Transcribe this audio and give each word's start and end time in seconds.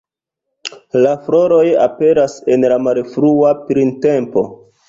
La 1.03 1.11
floroj 1.27 1.61
aperas 1.83 2.39
en 2.55 2.67
la 2.73 2.81
malfrua 2.89 3.55
printempo. 3.71 4.49